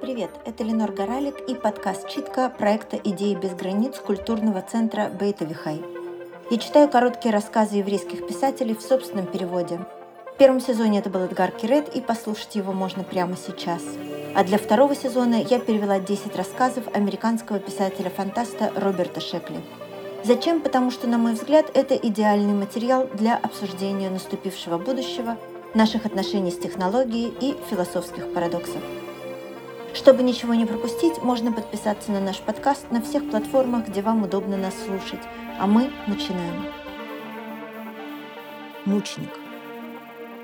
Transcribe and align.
Привет, 0.00 0.30
это 0.44 0.64
Ленор 0.64 0.92
Горалик 0.92 1.40
и 1.48 1.54
подкаст 1.54 2.08
«Читка» 2.08 2.50
проекта 2.50 2.96
«Идеи 2.96 3.34
без 3.34 3.54
границ» 3.54 3.98
культурного 3.98 4.62
центра 4.62 5.08
Бейтовихай. 5.08 5.82
Я 6.50 6.58
читаю 6.58 6.88
короткие 6.88 7.32
рассказы 7.32 7.76
еврейских 7.76 8.26
писателей 8.26 8.74
в 8.74 8.82
собственном 8.82 9.26
переводе. 9.26 9.80
В 10.34 10.38
первом 10.38 10.60
сезоне 10.60 11.00
это 11.00 11.10
был 11.10 11.20
Эдгар 11.20 11.50
Кирет, 11.50 11.94
и 11.94 12.00
послушать 12.00 12.54
его 12.54 12.72
можно 12.72 13.04
прямо 13.04 13.36
сейчас. 13.36 13.82
А 14.34 14.44
для 14.44 14.58
второго 14.58 14.94
сезона 14.94 15.36
я 15.36 15.58
перевела 15.58 16.00
10 16.00 16.36
рассказов 16.36 16.84
американского 16.94 17.58
писателя-фантаста 17.58 18.72
Роберта 18.76 19.20
Шекли. 19.20 19.60
Зачем? 20.24 20.60
Потому 20.60 20.90
что, 20.90 21.06
на 21.06 21.18
мой 21.18 21.34
взгляд, 21.34 21.70
это 21.74 21.94
идеальный 21.94 22.54
материал 22.54 23.08
для 23.14 23.36
обсуждения 23.36 24.10
наступившего 24.10 24.78
будущего, 24.78 25.36
наших 25.74 26.06
отношений 26.06 26.50
с 26.50 26.58
технологией 26.58 27.32
и 27.40 27.56
философских 27.68 28.32
парадоксов. 28.32 28.82
Чтобы 29.94 30.22
ничего 30.22 30.54
не 30.54 30.66
пропустить, 30.66 31.18
можно 31.22 31.52
подписаться 31.52 32.12
на 32.12 32.20
наш 32.20 32.40
подкаст 32.40 32.90
на 32.90 33.02
всех 33.02 33.28
платформах, 33.30 33.88
где 33.88 34.02
вам 34.02 34.22
удобно 34.22 34.56
нас 34.56 34.74
слушать. 34.86 35.20
А 35.58 35.66
мы 35.66 35.90
начинаем. 36.06 36.66
Мученик. 38.84 39.30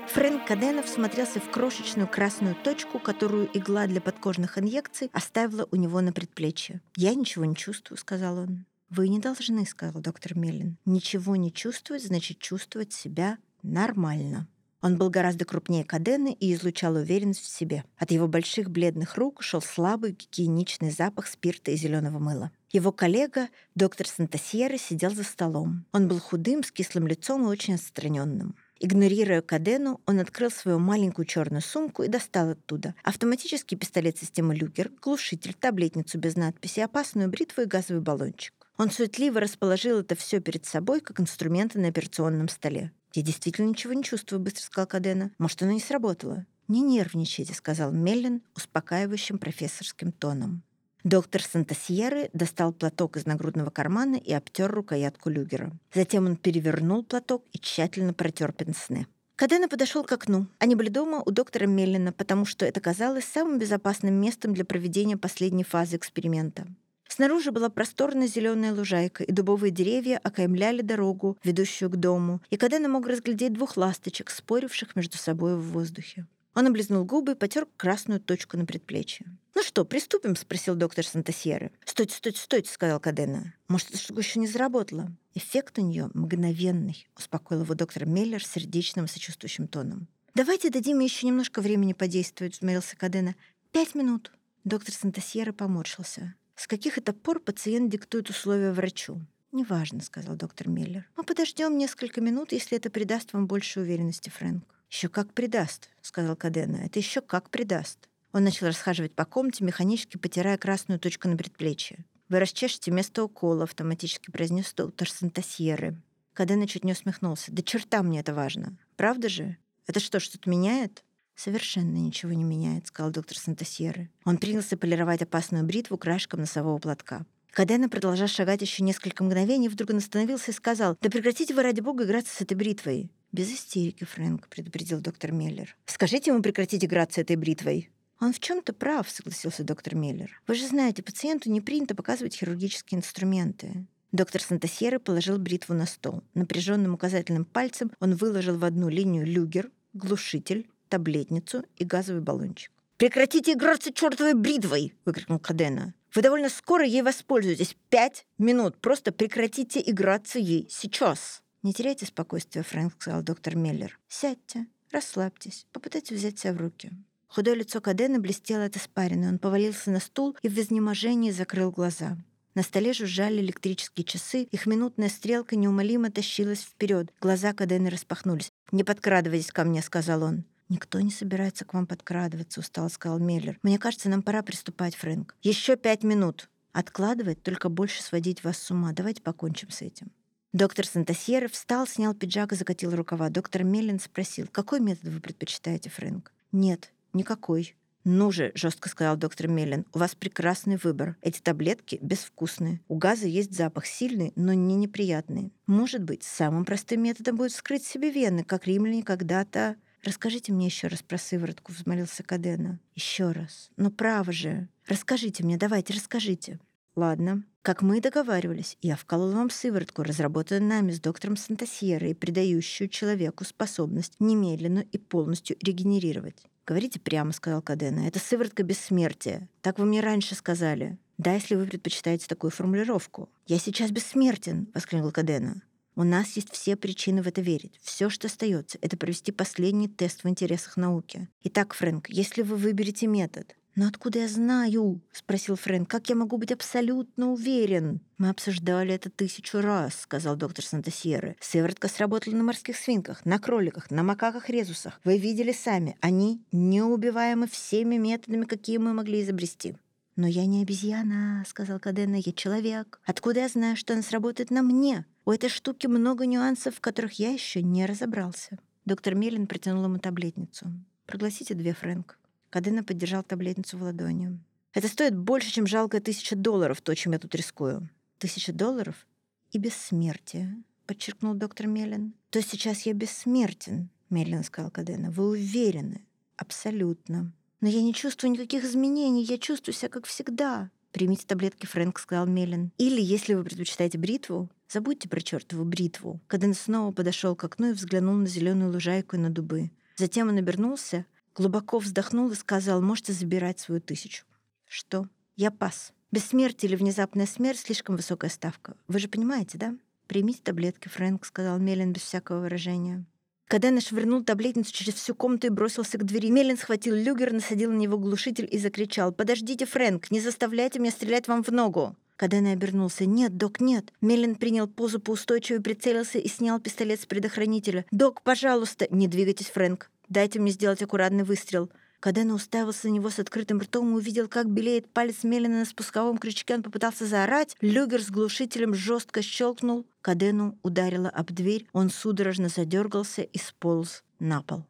Фрэнк 0.09 0.45
Каденов 0.45 0.87
смотрелся 0.87 1.39
в 1.39 1.49
крошечную 1.49 2.07
красную 2.07 2.55
точку, 2.55 2.99
которую 2.99 3.49
игла 3.57 3.87
для 3.87 4.01
подкожных 4.01 4.57
инъекций 4.57 5.09
оставила 5.13 5.67
у 5.71 5.75
него 5.75 5.99
на 6.01 6.13
предплечье. 6.13 6.81
«Я 6.95 7.15
ничего 7.15 7.45
не 7.45 7.55
чувствую»,— 7.55 7.97
сказал 7.99 8.37
он. 8.37 8.65
«Вы 8.89 9.09
не 9.09 9.19
должны»,— 9.19 9.65
сказал 9.67 10.01
доктор 10.01 10.37
Меллин. 10.37 10.77
«Ничего 10.85 11.35
не 11.35 11.51
чувствовать 11.51 12.05
значит 12.05 12.39
чувствовать 12.39 12.93
себя 12.93 13.37
нормально». 13.63 14.47
Он 14.85 14.97
был 14.97 15.09
гораздо 15.09 15.45
крупнее 15.45 15.83
Кадены 15.83 16.31
и 16.39 16.53
излучал 16.53 16.93
уверенность 16.93 17.41
в 17.41 17.49
себе. 17.49 17.83
От 17.97 18.11
его 18.11 18.27
больших 18.27 18.69
бледных 18.69 19.17
рук 19.17 19.41
шел 19.41 19.59
слабый 19.59 20.11
гигиеничный 20.11 20.91
запах 20.91 21.25
спирта 21.25 21.71
и 21.71 21.75
зеленого 21.75 22.19
мыла. 22.19 22.51
Его 22.69 22.91
коллега, 22.91 23.49
доктор 23.73 24.07
Сантасьера, 24.07 24.77
сидел 24.77 25.09
за 25.09 25.23
столом. 25.23 25.85
Он 25.91 26.07
был 26.07 26.19
худым, 26.19 26.63
с 26.63 26.71
кислым 26.71 27.07
лицом 27.07 27.45
и 27.45 27.47
очень 27.47 27.73
отстраненным. 27.73 28.55
Игнорируя 28.79 29.41
Кадену, 29.41 30.01
он 30.05 30.19
открыл 30.19 30.51
свою 30.51 30.77
маленькую 30.77 31.25
черную 31.25 31.63
сумку 31.63 32.03
и 32.03 32.07
достал 32.07 32.51
оттуда 32.51 32.93
автоматический 33.01 33.75
пистолет 33.75 34.19
системы 34.19 34.53
Люгер, 34.53 34.91
глушитель, 35.01 35.55
таблетницу 35.55 36.19
без 36.19 36.35
надписи, 36.35 36.79
опасную 36.79 37.27
бритву 37.27 37.63
и 37.63 37.65
газовый 37.65 38.03
баллончик. 38.03 38.53
Он 38.77 38.91
суетливо 38.91 39.39
расположил 39.39 40.01
это 40.01 40.13
все 40.13 40.41
перед 40.41 40.67
собой, 40.67 41.01
как 41.01 41.19
инструменты 41.19 41.79
на 41.79 41.87
операционном 41.87 42.49
столе. 42.49 42.91
«Я 43.15 43.21
действительно 43.21 43.69
ничего 43.69 43.93
не 43.93 44.03
чувствую»,— 44.03 44.39
быстро 44.41 44.61
сказал 44.61 44.87
Кадена. 44.87 45.31
«Может, 45.37 45.63
оно 45.63 45.71
не 45.71 45.79
сработало?» 45.79 46.45
«Не 46.67 46.81
нервничайте»,— 46.81 47.53
сказал 47.55 47.91
Меллин 47.91 48.41
успокаивающим 48.55 49.37
профессорским 49.37 50.11
тоном. 50.11 50.63
Доктор 51.05 51.41
Сантасьеры 51.41 52.29
достал 52.33 52.73
платок 52.73 53.15
из 53.15 53.25
нагрудного 53.25 53.69
кармана 53.69 54.15
и 54.15 54.33
обтер 54.33 54.69
рукоятку 54.71 55.29
люгера. 55.29 55.71
Затем 55.93 56.25
он 56.25 56.35
перевернул 56.35 57.03
платок 57.03 57.45
и 57.53 57.59
тщательно 57.59 58.13
протер 58.13 58.51
пенсне. 58.51 59.07
Кадена 59.35 59.69
подошел 59.69 60.03
к 60.03 60.11
окну. 60.11 60.47
Они 60.59 60.75
были 60.75 60.89
дома 60.89 61.21
у 61.25 61.31
доктора 61.31 61.67
Меллина, 61.67 62.11
потому 62.11 62.45
что 62.45 62.65
это 62.65 62.81
казалось 62.81 63.25
самым 63.25 63.59
безопасным 63.59 64.15
местом 64.15 64.53
для 64.53 64.65
проведения 64.65 65.15
последней 65.15 65.63
фазы 65.63 65.97
эксперимента. 65.97 66.67
Снаружи 67.07 67.51
была 67.51 67.69
просторная 67.69 68.27
зеленая 68.27 68.73
лужайка, 68.73 69.23
и 69.23 69.31
дубовые 69.31 69.71
деревья 69.71 70.19
окаймляли 70.23 70.81
дорогу, 70.81 71.37
ведущую 71.43 71.89
к 71.89 71.95
дому, 71.95 72.41
и 72.49 72.57
Кадена 72.57 72.89
мог 72.89 73.07
разглядеть 73.07 73.53
двух 73.53 73.77
ласточек, 73.77 74.29
споривших 74.29 74.95
между 74.95 75.17
собой 75.17 75.55
в 75.55 75.71
воздухе. 75.71 76.25
Он 76.55 76.67
облизнул 76.67 77.03
губы 77.03 77.33
и 77.33 77.35
потер 77.35 77.67
красную 77.75 78.21
точку 78.21 78.57
на 78.57 78.65
предплечье. 78.65 79.27
«Ну 79.55 79.61
что, 79.61 79.83
приступим?»— 79.83 80.35
спросил 80.37 80.75
доктор 80.75 81.05
Сантасьеры. 81.05 81.71
«Стойте, 81.83 82.15
стойте, 82.15 82.39
стойте!»— 82.39 82.71
сказал 82.73 83.01
Кадена. 83.01 83.53
«Может, 83.67 83.89
эта 83.89 83.97
штука 83.97 84.21
еще 84.21 84.39
не 84.39 84.47
заработала?» 84.47 85.11
«Эффект 85.33 85.77
у 85.79 85.81
нее 85.81 86.09
мгновенный»,— 86.13 87.07
успокоил 87.17 87.63
его 87.63 87.73
доктор 87.75 88.05
Меллер 88.05 88.43
сердечным 88.43 89.07
сочувствующим 89.07 89.67
тоном. 89.67 90.07
«Давайте 90.33 90.69
дадим 90.69 90.99
ей 90.99 91.07
еще 91.07 91.27
немножко 91.27 91.61
времени 91.61 91.91
подействовать»,— 91.91 92.55
взмолился 92.57 92.95
Кадена. 92.95 93.35
«Пять 93.71 93.93
минут». 93.93 94.31
Доктор 94.63 94.95
Сантасьера 94.95 95.51
поморщился. 95.51 96.35
С 96.55 96.67
каких 96.67 96.97
это 96.97 97.13
пор 97.13 97.39
пациент 97.39 97.91
диктует 97.91 98.29
условия 98.29 98.71
врачу? 98.71 99.21
«Неважно»,— 99.51 100.01
сказал 100.03 100.35
доктор 100.35 100.67
Миллер. 100.67 101.09
«Мы 101.15 101.23
подождем 101.23 101.77
несколько 101.77 102.19
минут, 102.19 102.51
если 102.51 102.77
это 102.77 102.89
придаст 102.89 103.31
вам 103.31 103.47
больше 103.47 103.79
уверенности, 103.79 104.29
Фрэнк». 104.29 104.65
«Еще 104.89 105.07
как 105.07 105.33
придаст»,— 105.33 105.89
сказал 106.01 106.35
Кадена. 106.35 106.77
«Это 106.77 106.99
еще 106.99 107.21
как 107.21 107.49
придаст». 107.49 108.09
Он 108.33 108.43
начал 108.43 108.67
расхаживать 108.67 109.13
по 109.13 109.23
комнате, 109.23 109.63
механически 109.63 110.17
потирая 110.17 110.57
красную 110.57 110.99
точку 110.99 111.29
на 111.29 111.37
предплечье. 111.37 112.03
«Вы 112.27 112.39
расчешете 112.39 112.91
место 112.91 113.23
укола»,— 113.23 113.63
автоматически 113.65 114.29
произнес 114.29 114.73
доктор 114.73 115.09
Сантасьеры. 115.09 115.95
Кадена 116.33 116.67
чуть 116.67 116.83
не 116.83 116.91
усмехнулся. 116.91 117.53
«Да 117.53 117.63
черта 117.63 118.03
мне 118.03 118.19
это 118.19 118.33
важно. 118.33 118.77
Правда 118.97 119.29
же? 119.29 119.57
Это 119.87 120.01
что, 120.01 120.19
что-то 120.19 120.49
меняет?» 120.49 121.05
«Совершенно 121.35 121.97
ничего 121.97 122.31
не 122.33 122.43
меняет»,— 122.43 122.87
сказал 122.87 123.11
доктор 123.11 123.37
Сантасьеры. 123.37 124.09
Он 124.23 124.37
принялся 124.37 124.77
полировать 124.77 125.21
опасную 125.21 125.65
бритву 125.65 125.97
краешком 125.97 126.39
носового 126.39 126.77
платка. 126.77 127.25
Кадена, 127.51 127.87
продолжая 127.87 128.27
шагать 128.27 128.61
еще 128.61 128.83
несколько 128.83 129.23
мгновений, 129.23 129.69
вдруг 129.69 129.91
он 129.91 129.97
остановился 129.97 130.51
и 130.51 130.53
сказал, 130.53 130.97
«Да 131.01 131.09
прекратите 131.09 131.53
вы, 131.53 131.63
ради 131.63 131.79
бога, 131.79 132.03
играться 132.03 132.35
с 132.35 132.41
этой 132.41 132.55
бритвой». 132.55 133.11
«Без 133.31 133.49
истерики, 133.49 134.05
Фрэнк»,— 134.05 134.47
предупредил 134.49 134.99
доктор 134.99 135.31
Меллер. 135.31 135.75
«Скажите 135.85 136.31
ему 136.31 136.41
прекратить 136.41 136.83
играться 136.83 137.21
этой 137.21 137.35
бритвой». 137.35 137.89
«Он 138.19 138.31
в 138.33 138.39
чем 138.39 138.61
то 138.61 138.73
прав»,— 138.73 139.09
согласился 139.09 139.63
доктор 139.63 139.95
Меллер. 139.95 140.41
«Вы 140.47 140.55
же 140.55 140.67
знаете, 140.67 141.03
пациенту 141.03 141.49
не 141.49 141.61
принято 141.61 141.95
показывать 141.95 142.35
хирургические 142.35 142.99
инструменты». 142.99 143.85
Доктор 144.11 144.41
Сантасьеры 144.41 144.99
положил 144.99 145.37
бритву 145.37 145.73
на 145.73 145.85
стол. 145.85 146.23
Напряженным 146.33 146.93
указательным 146.93 147.43
пальцем 147.43 147.91
он 147.99 148.15
выложил 148.15 148.57
в 148.57 148.63
одну 148.63 148.87
линию 148.87 149.25
люгер, 149.25 149.69
глушитель, 149.93 150.67
таблетницу 150.95 151.65
и 151.75 151.83
газовый 151.83 152.21
баллончик. 152.21 152.71
«Прекратите 152.97 153.51
играться 153.51 153.91
чертовой 153.91 154.33
бритвой!»— 154.33 154.93
выкрикнул 155.05 155.39
Кадена. 155.39 155.93
«Вы 156.13 156.21
довольно 156.21 156.47
скоро 156.47 156.85
ей 156.85 157.01
воспользуетесь. 157.01 157.75
Пять 157.89 158.25
минут. 158.37 158.77
Просто 158.77 159.11
прекратите 159.11 159.83
играться 159.85 160.39
ей. 160.39 160.67
Сейчас!» 160.69 161.41
«Не 161.63 161.73
теряйте 161.73 162.05
спокойствия, 162.05 162.63
Фрэнк»,— 162.63 162.93
сказал 162.99 163.21
доктор 163.23 163.57
Меллер. 163.57 163.99
«Сядьте, 164.07 164.67
расслабьтесь, 164.91 165.65
попытайтесь 165.73 166.15
взять 166.17 166.39
себя 166.39 166.53
в 166.53 166.57
руки». 166.57 166.91
Худое 167.27 167.55
лицо 167.55 167.81
Кадена 167.81 168.19
блестело 168.19 168.63
от 168.63 168.77
испарины. 168.77 169.27
Он 169.27 169.39
повалился 169.39 169.91
на 169.91 169.99
стул 169.99 170.37
и 170.41 170.47
в 170.47 170.57
изнеможении 170.57 171.31
закрыл 171.31 171.71
глаза. 171.71 172.17
На 172.53 172.63
столе 172.63 172.93
жужжали 172.93 173.41
электрические 173.41 174.05
часы, 174.05 174.43
их 174.43 174.65
минутная 174.65 175.09
стрелка 175.09 175.57
неумолимо 175.57 176.09
тащилась 176.09 176.61
вперед. 176.61 177.11
Глаза 177.19 177.51
Кадена 177.51 177.89
распахнулись. 177.89 178.49
«Не 178.71 178.85
подкрадывайтесь 178.85 179.51
ко 179.51 179.65
мне»,— 179.65 179.81
сказал 179.83 180.23
он. 180.23 180.45
«Никто 180.67 180.99
не 180.99 181.11
собирается 181.11 181.65
к 181.65 181.73
вам 181.73 181.85
подкрадываться»,— 181.85 182.59
устал 182.61 182.89
сказал 182.89 183.19
Меллер. 183.19 183.59
«Мне 183.61 183.77
кажется, 183.77 184.09
нам 184.09 184.23
пора 184.23 184.41
приступать, 184.41 184.95
Фрэнк. 184.95 185.35
Еще 185.43 185.75
пять 185.75 186.03
минут. 186.03 186.49
Откладывать, 186.71 187.43
только 187.43 187.69
больше 187.69 188.01
сводить 188.01 188.43
вас 188.43 188.57
с 188.57 188.71
ума. 188.71 188.91
Давайте 188.91 189.21
покончим 189.21 189.69
с 189.69 189.81
этим». 189.81 190.11
Доктор 190.53 190.87
Сантасьера 190.87 191.47
встал, 191.49 191.85
снял 191.85 192.13
пиджак 192.13 192.53
и 192.53 192.55
закатил 192.55 192.95
рукава. 192.95 193.29
Доктор 193.29 193.63
Меллин 193.63 193.99
спросил, 193.99 194.47
«Какой 194.51 194.79
метод 194.79 195.11
вы 195.11 195.19
предпочитаете, 195.19 195.89
Фрэнк?» 195.89 196.31
«Нет, 196.51 196.91
никакой». 197.13 197.75
«Ну 198.05 198.31
же»,— 198.31 198.51
жестко 198.55 198.87
сказал 198.87 199.17
доктор 199.17 199.47
Меллин, 199.47 199.85
«у 199.91 199.97
вас 199.97 200.13
прекрасный 200.13 200.77
выбор. 200.77 201.17
Эти 201.21 201.41
таблетки 201.41 201.97
безвкусные. 202.01 202.79
У 202.87 202.97
газа 202.97 203.27
есть 203.27 203.55
запах 203.55 203.87
сильный, 203.87 204.31
но 204.35 204.53
не 204.53 204.75
неприятный. 204.75 205.51
Может 205.65 206.03
быть, 206.03 206.23
самым 206.23 206.65
простым 206.65 207.01
методом 207.01 207.35
будет 207.35 207.51
вскрыть 207.51 207.83
себе 207.83 208.11
вены, 208.11 208.43
как 208.43 208.67
римляне 208.67 209.03
когда-то 209.03 209.75
«Расскажите 210.05 210.53
мне 210.53 210.67
еще 210.67 210.85
раз 210.85 211.01
про 211.01 211.17
сыворотку»,— 211.17 211.71
взмолился 211.73 212.21
Кадена. 212.21 212.79
«Еще 212.93 213.31
раз. 213.31 213.71
Но 213.75 213.89
право 213.89 214.31
же. 214.31 214.69
Расскажите 214.87 215.43
мне, 215.43 215.57
давайте, 215.57 215.93
расскажите». 215.93 216.59
«Ладно. 216.95 217.43
Как 217.63 217.81
мы 217.81 217.97
и 217.97 218.01
договаривались, 218.01 218.77
я 218.83 218.95
вколол 218.95 219.31
вам 219.31 219.49
сыворотку, 219.49 220.03
разработанную 220.03 220.69
нами 220.69 220.91
с 220.91 220.99
доктором 220.99 221.35
Сантасьерой, 221.35 222.13
придающую 222.13 222.87
человеку 222.87 223.43
способность 223.45 224.13
немедленно 224.19 224.85
и 224.91 224.99
полностью 224.99 225.57
регенерировать. 225.59 226.45
«Говорите 226.67 226.99
прямо»,— 226.99 227.31
сказал 227.33 227.63
Кадена. 227.63 228.07
«Это 228.07 228.19
сыворотка 228.19 228.61
бессмертия. 228.61 229.49
Так 229.63 229.79
вы 229.79 229.85
мне 229.85 230.01
раньше 230.01 230.35
сказали. 230.35 230.99
Да, 231.17 231.33
если 231.33 231.55
вы 231.55 231.65
предпочитаете 231.65 232.27
такую 232.27 232.51
формулировку». 232.51 233.27
«Я 233.47 233.57
сейчас 233.57 233.89
бессмертен»,— 233.89 234.67
воскликнул 234.75 235.11
Кадена. 235.11 235.63
У 235.95 236.03
нас 236.03 236.35
есть 236.35 236.51
все 236.51 236.75
причины 236.75 237.21
в 237.21 237.27
это 237.27 237.41
верить. 237.41 237.79
Все, 237.81 238.09
что 238.09 238.27
остается, 238.27 238.77
это 238.81 238.97
провести 238.97 239.31
последний 239.31 239.87
тест 239.87 240.23
в 240.23 240.29
интересах 240.29 240.77
науки. 240.77 241.29
Итак, 241.43 241.73
Фрэнк, 241.73 242.09
если 242.09 242.41
вы 242.41 242.57
выберете 242.57 243.07
метод, 243.07 243.55
«Но 243.75 243.87
откуда 243.87 244.19
я 244.19 244.29
знаю?»— 244.29 245.01
спросил 245.11 245.57
Фрэнк. 245.57 245.89
«Как 245.89 246.07
я 246.09 246.15
могу 246.15 246.37
быть 246.37 246.53
абсолютно 246.53 247.31
уверен?» 247.33 247.99
«Мы 248.17 248.29
обсуждали 248.29 248.93
это 248.93 249.09
тысячу 249.09 249.59
раз»,— 249.59 249.99
сказал 250.01 250.37
доктор 250.37 250.63
Сантасьеры. 250.63 251.35
«Сыворотка 251.41 251.89
сработала 251.89 252.35
на 252.35 252.43
морских 252.43 252.77
свинках, 252.77 253.25
на 253.25 253.37
кроликах, 253.37 253.91
на 253.91 254.01
макаках-резусах. 254.03 255.01
Вы 255.03 255.17
видели 255.17 255.51
сами, 255.51 255.97
они 255.99 256.41
неубиваемы 256.53 257.47
всеми 257.47 257.97
методами, 257.97 258.45
какие 258.45 258.77
мы 258.77 258.93
могли 258.93 259.21
изобрести». 259.21 259.75
«Но 260.15 260.27
я 260.27 260.45
не 260.45 260.61
обезьяна»,— 260.61 261.43
сказал 261.47 261.79
Кадена,— 261.79 262.15
«я 262.25 262.31
человек. 262.31 263.01
Откуда 263.05 263.41
я 263.41 263.49
знаю, 263.49 263.75
что 263.75 263.93
она 263.93 264.01
сработает 264.01 264.49
на 264.49 264.61
мне? 264.61 265.05
У 265.25 265.31
этой 265.31 265.49
штуки 265.49 265.87
много 265.87 266.25
нюансов, 266.25 266.75
в 266.75 266.79
которых 266.79 267.13
я 267.19 267.31
еще 267.31 267.61
не 267.61 267.85
разобрался». 267.85 268.57
Доктор 268.85 269.15
Мелин 269.15 269.47
протянул 269.47 269.83
ему 269.83 269.99
таблетницу. 269.99 270.67
«Прогласите 271.05 271.53
две, 271.53 271.73
Фрэнк». 271.73 272.17
Кадена 272.49 272.83
поддержал 272.83 273.23
таблетницу 273.23 273.77
в 273.77 273.83
ладони. 273.83 274.39
«Это 274.73 274.87
стоит 274.87 275.17
больше, 275.17 275.51
чем 275.51 275.67
жалкая 275.67 275.99
тысяча 275.99 276.35
долларов, 276.37 276.81
то, 276.81 276.95
чем 276.95 277.11
я 277.11 277.19
тут 277.19 277.35
рискую». 277.35 277.89
«Тысяча 278.17 278.53
долларов 278.53 279.05
и 279.51 279.57
бессмертие»,— 279.57 280.55
подчеркнул 280.85 281.33
доктор 281.33 281.67
Мелин. 281.67 282.13
«То 282.29 282.41
сейчас 282.41 282.83
я 282.83 282.93
бессмертен»,— 282.93 283.89
медленно 284.09 284.43
сказал 284.43 284.71
Кадена. 284.71 285.11
«Вы 285.11 285.29
уверены?» 285.31 286.05
«Абсолютно. 286.37 287.33
Но 287.65 287.71
я 287.71 287.81
не 287.81 287.95
чувствую 287.95 288.31
никаких 288.31 288.63
изменений, 288.63 289.23
я 289.23 289.39
чувствую 289.39 289.73
себя 289.73 289.89
как 289.89 290.05
всегда». 290.05 290.69
«Примите 290.91 291.25
таблетки, 291.25 291.65
Фрэнк»,— 291.65 291.97
сказал 291.99 292.27
Мелин. 292.27 292.71
«Или, 292.77 293.01
если 293.01 293.33
вы 293.33 293.43
предпочитаете 293.43 293.97
бритву, 293.97 294.51
забудьте 294.69 295.09
про 295.09 295.19
чертову 295.19 295.65
бритву». 295.65 296.21
Каден 296.27 296.53
снова 296.53 296.91
подошел 296.91 297.35
к 297.35 297.43
окну 297.43 297.71
и 297.71 297.73
взглянул 297.73 298.13
на 298.13 298.27
зеленую 298.27 298.71
лужайку 298.71 299.15
и 299.15 299.19
на 299.19 299.31
дубы. 299.31 299.71
Затем 299.95 300.29
он 300.29 300.37
обернулся, 300.37 301.07
Глубоко 301.33 301.79
вздохнул 301.79 302.29
и 302.29 302.35
сказал, 302.35 302.83
можете 302.83 303.13
забирать 303.13 303.59
свою 303.59 303.81
тысячу. 303.81 304.25
Что? 304.67 305.09
Я 305.35 305.49
пас. 305.49 305.91
Бессмертие 306.11 306.69
или 306.69 306.75
внезапная 306.75 307.25
смерть— 307.25 307.59
слишком 307.65 307.95
высокая 307.95 308.29
ставка. 308.29 308.77
Вы 308.87 308.99
же 308.99 309.07
понимаете, 309.07 309.57
да? 309.57 309.75
Примите 310.05 310.43
таблетки, 310.43 310.87
Фрэнк, 310.87 311.25
сказал 311.25 311.57
Мелин 311.57 311.93
без 311.93 312.03
всякого 312.03 312.41
выражения. 312.41 313.05
Кадена 313.47 313.79
швырнул 313.79 314.23
таблетницу 314.23 314.73
через 314.73 314.95
всю 314.95 315.13
комнату 315.13 315.47
и 315.47 315.51
бросился 315.51 315.97
к 315.97 316.03
двери. 316.03 316.29
Мелин 316.29 316.57
схватил 316.57 316.95
люгер, 316.95 317.31
насадил 317.31 317.71
на 317.71 317.77
него 317.77 317.97
глушитель 317.97 318.47
и 318.49 318.57
закричал. 318.57 319.11
«Подождите, 319.11 319.65
Фрэнк, 319.65 320.09
не 320.09 320.19
заставляйте 320.19 320.79
меня 320.79 320.91
стрелять 320.91 321.27
вам 321.27 321.43
в 321.43 321.49
ногу!» 321.49 321.95
Кадена 322.15 322.53
обернулся. 322.53 323.05
«Нет, 323.05 323.37
док, 323.37 323.59
нет!» 323.59 323.93
Мелин 324.01 324.35
принял 324.35 324.67
позу 324.67 324.99
поустойчиво, 324.99 325.61
прицелился 325.61 326.17
и 326.17 326.27
снял 326.27 326.59
пистолет 326.59 327.01
с 327.01 327.05
предохранителя. 327.05 327.85
«Док, 327.91 328.21
пожалуйста!» 328.23 328.87
«Не 328.89 329.07
двигайтесь, 329.07 329.51
Фрэнк!» 329.51 329.89
Дайте 330.09 330.39
мне 330.39 330.51
сделать 330.51 330.81
аккуратный 330.81 331.23
выстрел». 331.23 331.69
Кадена 331.99 332.33
уставился 332.33 332.87
на 332.87 332.93
него 332.93 333.09
с 333.09 333.19
открытым 333.19 333.59
ртом 333.59 333.91
и 333.91 333.95
увидел, 333.95 334.27
как 334.27 334.49
белеет 334.49 334.87
палец 334.89 335.23
Мелина 335.23 335.59
на 335.59 335.65
спусковом 335.65 336.17
крючке. 336.17 336.55
Он 336.55 336.63
попытался 336.63 337.05
заорать. 337.05 337.55
Люгер 337.61 338.01
с 338.01 338.09
глушителем 338.09 338.73
жестко 338.73 339.21
щелкнул. 339.21 339.85
Кадену 340.01 340.57
ударило 340.63 341.09
об 341.09 341.31
дверь. 341.31 341.67
Он 341.73 341.89
судорожно 341.89 342.49
задергался 342.49 343.23
и 343.23 343.37
сполз 343.37 344.03
на 344.19 344.41
пол. 344.41 344.65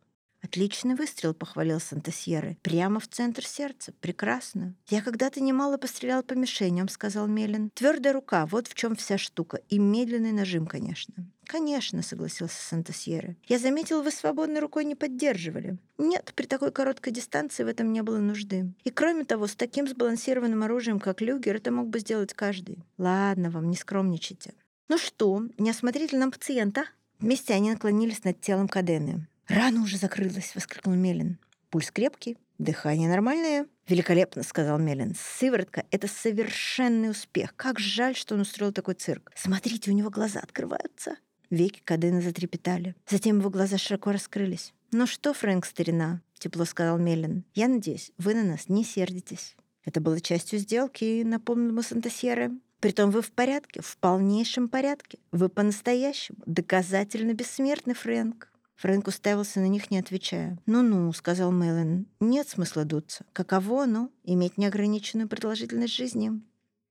«Отличный 0.46 0.94
выстрел»,— 0.94 1.34
похвалил 1.34 1.80
Сантасьеры. 1.80 2.56
«Прямо 2.62 3.00
в 3.00 3.08
центр 3.08 3.44
сердца. 3.44 3.94
Прекрасно». 4.00 4.76
«Я 4.90 5.02
когда-то 5.02 5.42
немало 5.42 5.78
пострелял 5.78 6.22
по 6.22 6.34
мишеням»,— 6.34 6.88
сказал 6.90 7.26
Мелин. 7.26 7.72
«Твердая 7.74 8.14
рука, 8.14 8.46
вот 8.46 8.68
в 8.68 8.76
чем 8.76 8.96
вся 8.96 9.18
штука. 9.18 9.60
И 9.70 9.80
медленный 9.80 10.32
нажим, 10.32 10.68
конечно». 10.68 11.16
«Конечно»,— 11.46 12.02
согласился 12.04 12.62
Сантасьеры. 12.62 13.38
«Я 13.48 13.58
заметил, 13.58 14.04
вы 14.04 14.12
свободной 14.12 14.60
рукой 14.60 14.86
не 14.86 14.94
поддерживали». 14.94 15.80
«Нет, 15.98 16.32
при 16.36 16.46
такой 16.46 16.72
короткой 16.72 17.12
дистанции 17.12 17.64
в 17.64 17.68
этом 17.68 17.92
не 17.92 18.04
было 18.04 18.20
нужды. 18.20 18.72
И 18.84 18.92
кроме 18.92 19.24
того, 19.24 19.48
с 19.48 19.56
таким 19.56 19.88
сбалансированным 19.88 20.62
оружием, 20.62 21.00
как 21.00 21.22
люгер, 21.22 21.56
это 21.56 21.72
мог 21.72 21.88
бы 21.88 22.00
сделать 22.00 22.36
каждый». 22.36 22.84
«Ладно 23.00 23.50
вам, 23.50 23.72
не 23.72 23.76
скромничайте». 23.76 24.54
«Ну 24.90 25.00
что, 25.00 25.42
неосмотрительным 25.58 26.32
пациента?» 26.32 26.86
Вместе 27.18 27.54
они 27.54 27.72
наклонились 27.72 28.24
над 28.26 28.42
телом 28.42 28.68
Кадены. 28.68 29.26
«Рана 29.48 29.82
уже 29.82 29.98
закрылась!»— 29.98 30.54
воскликнул 30.56 30.96
Мелин. 30.96 31.38
«Пульс 31.70 31.92
крепкий, 31.92 32.38
дыхание 32.58 33.10
нормальное». 33.10 33.68
«Великолепно!»— 33.88 34.44
сказал 34.44 34.80
Мелин. 34.80 35.16
«Сыворотка— 35.16 35.86
это 35.92 36.08
совершенный 36.08 37.12
успех. 37.12 37.54
Как 37.56 37.80
жаль, 37.80 38.16
что 38.16 38.36
он 38.36 38.42
устроил 38.42 38.72
такой 38.72 38.96
цирк. 38.96 39.32
Смотрите, 39.36 39.92
у 39.92 39.94
него 39.94 40.10
глаза 40.10 40.40
открываются». 40.40 41.18
Веки 41.52 41.82
Кадена 41.84 42.22
затрепетали. 42.22 42.96
Затем 43.08 43.40
его 43.40 43.50
глаза 43.50 43.78
широко 43.78 44.12
раскрылись. 44.12 44.74
«Ну 44.92 45.06
что, 45.06 45.34
Фрэнк, 45.34 45.66
старина?»— 45.66 46.22
тепло 46.40 46.66
сказал 46.66 46.98
Мелин. 46.98 47.44
«Я 47.54 47.68
надеюсь, 47.68 48.12
вы 48.18 48.34
на 48.34 48.44
нас 48.44 48.68
не 48.68 48.84
сердитесь». 48.84 49.56
Это 49.84 50.02
было 50.02 50.20
частью 50.20 50.58
сделки, 50.58 51.22
напомнил 51.24 51.70
ему 51.70 51.84
Сантасьеры. 51.84 52.52
Притом 52.80 53.12
вы 53.12 53.22
в 53.22 53.32
порядке, 53.32 53.82
в 53.82 53.98
полнейшем 53.98 54.68
порядке. 54.68 55.20
Вы 55.32 55.50
по-настоящему 55.50 56.40
доказательно 56.46 57.34
бессмертный, 57.34 57.94
Фрэнк. 57.94 58.52
Фрэнк 58.76 59.08
уставился 59.08 59.62
на 59.62 59.68
них, 59.68 59.90
не 59.90 60.00
отвечая. 60.00 60.58
«Ну-ну»,— 60.66 61.12
сказал 61.14 61.52
Мэлен,— 61.52 62.08
«нет 62.20 62.50
смысла 62.50 62.84
дуться. 62.84 63.26
Каково 63.32 63.84
оно— 63.84 64.10
иметь 64.24 64.58
неограниченную 64.58 65.30
продолжительность 65.30 65.96
жизни?» 65.96 66.42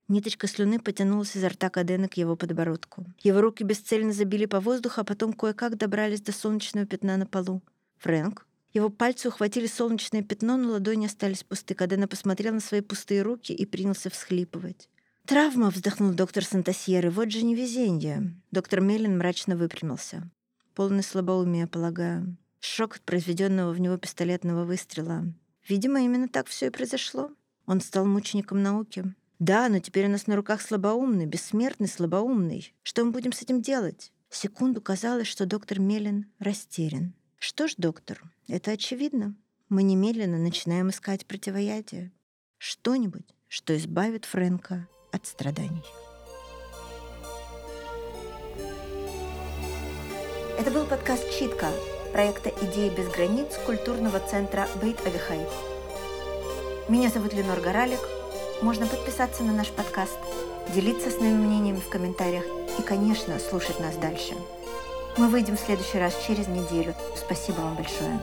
Ниточка 0.07 0.47
слюны 0.47 0.79
потянулась 0.79 1.35
изо 1.35 1.49
рта 1.49 1.69
Кадена 1.69 2.07
к 2.07 2.17
его 2.17 2.35
подбородку. 2.35 3.05
Его 3.23 3.41
руки 3.41 3.63
бесцельно 3.63 4.13
забили 4.13 4.45
по 4.45 4.59
воздуху, 4.59 5.01
а 5.01 5.03
потом 5.03 5.33
кое-как 5.33 5.77
добрались 5.77 6.21
до 6.21 6.31
солнечного 6.31 6.85
пятна 6.85 7.17
на 7.17 7.25
полу. 7.25 7.61
«Фрэнк?» 7.97 8.45
Его 8.73 8.89
пальцы 8.89 9.29
ухватили 9.29 9.67
солнечное 9.67 10.21
пятно, 10.21 10.57
но 10.57 10.71
ладони 10.71 11.05
остались 11.05 11.43
пусты. 11.43 11.75
Кадена 11.75 12.07
посмотрел 12.07 12.53
на 12.53 12.59
свои 12.59 12.81
пустые 12.81 13.21
руки 13.21 13.53
и 13.53 13.65
принялся 13.65 14.09
всхлипывать. 14.09 14.89
«Травма!»— 15.25 15.69
вздохнул 15.71 16.11
доктор 16.11 16.43
Сантасьеры. 16.43 17.09
«Вот 17.09 17.31
же 17.31 17.43
невезение!» 17.43 18.35
Доктор 18.51 18.81
Меллин 18.81 19.17
мрачно 19.17 19.55
выпрямился 19.55 20.29
полный 20.75 21.03
слабоумия, 21.03 21.65
полагаю. 21.65 22.37
Шок 22.59 22.97
от 22.97 23.01
произведенного 23.01 23.71
в 23.71 23.79
него 23.79 23.97
пистолетного 23.97 24.65
выстрела. 24.65 25.23
Видимо, 25.67 26.01
именно 26.01 26.27
так 26.27 26.47
все 26.47 26.67
и 26.67 26.69
произошло. 26.69 27.31
Он 27.65 27.81
стал 27.81 28.05
мучеником 28.05 28.61
науки. 28.61 29.05
Да, 29.39 29.67
но 29.69 29.79
теперь 29.79 30.05
у 30.05 30.09
нас 30.09 30.27
на 30.27 30.35
руках 30.35 30.61
слабоумный, 30.61 31.25
бессмертный 31.25 31.87
слабоумный. 31.87 32.73
Что 32.83 33.03
мы 33.03 33.11
будем 33.11 33.31
с 33.31 33.41
этим 33.41 33.61
делать? 33.61 34.11
Секунду 34.29 34.81
казалось, 34.81 35.27
что 35.27 35.45
доктор 35.45 35.79
Мелин 35.79 36.31
растерян. 36.39 37.13
Что 37.37 37.67
ж, 37.67 37.75
доктор, 37.77 38.21
это 38.47 38.71
очевидно. 38.71 39.35
Мы 39.69 39.83
немедленно 39.83 40.37
начинаем 40.37 40.89
искать 40.89 41.25
противоядие. 41.25 42.11
Что-нибудь, 42.57 43.27
что 43.47 43.75
избавит 43.75 44.25
Фрэнка 44.25 44.87
от 45.11 45.25
страданий. 45.25 45.83
Это 50.57 50.71
был 50.71 50.85
подкаст 50.85 51.29
«Читка» 51.37 51.67
проекта 52.13 52.49
«Идеи 52.61 52.89
без 52.89 53.09
границ» 53.09 53.47
культурного 53.65 54.21
центра 54.21 54.69
Бейт 54.81 55.05
Авихай. 55.05 55.45
Меня 56.87 57.09
зовут 57.09 57.33
Ленор 57.33 57.59
Горалик. 57.59 57.99
Можно 58.61 58.87
подписаться 58.87 59.43
на 59.43 59.51
наш 59.51 59.67
подкаст, 59.67 60.17
делиться 60.73 61.11
с 61.11 61.19
нами 61.19 61.33
мнениями 61.33 61.81
в 61.81 61.89
комментариях 61.89 62.45
и, 62.79 62.81
конечно, 62.81 63.37
слушать 63.37 63.81
нас 63.81 63.97
дальше. 63.97 64.33
Мы 65.17 65.27
выйдем 65.27 65.57
в 65.57 65.59
следующий 65.59 65.99
раз 65.99 66.17
через 66.25 66.47
неделю. 66.47 66.95
Спасибо 67.17 67.57
вам 67.57 67.75
большое. 67.75 68.17